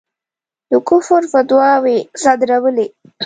د 0.69 0.71
کُفر 0.89 1.21
فتواوې 1.33 1.97
صادرولې. 2.21 2.87